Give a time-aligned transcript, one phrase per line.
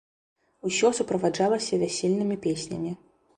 [0.69, 2.91] Усё суправаджалася вясельнымі песнямі.